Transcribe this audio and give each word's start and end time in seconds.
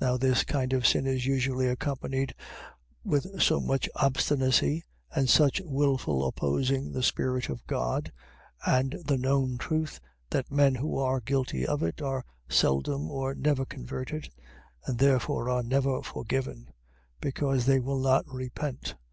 Now 0.00 0.16
this 0.16 0.42
kind 0.42 0.72
of 0.72 0.84
sin 0.84 1.06
is 1.06 1.24
usually 1.24 1.68
accompanied 1.68 2.34
with 3.04 3.40
so 3.40 3.60
much 3.60 3.88
obstinacy, 3.94 4.82
and 5.14 5.30
such 5.30 5.60
wilful 5.64 6.26
opposing 6.26 6.90
the 6.90 7.02
Spirit 7.04 7.48
of 7.48 7.64
God, 7.68 8.10
and 8.66 8.96
the 9.06 9.16
known 9.16 9.56
truth, 9.56 10.00
that 10.30 10.50
men 10.50 10.74
who 10.74 10.98
are 10.98 11.20
guilty 11.20 11.64
of 11.64 11.84
it, 11.84 12.02
are 12.02 12.24
seldom 12.48 13.08
or 13.08 13.36
never 13.36 13.64
converted: 13.64 14.28
and 14.84 14.98
therefore 14.98 15.48
are 15.48 15.62
never 15.62 16.02
forgiven, 16.02 16.72
because 17.20 17.64
they 17.66 17.78
will 17.78 18.00
not 18.00 18.24
repent. 18.28 18.96